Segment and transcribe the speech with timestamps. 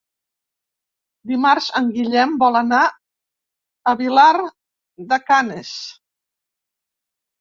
[1.31, 2.81] Dimarts en Guillem vol anar
[3.91, 4.27] a Vilar
[5.13, 5.79] de Canes.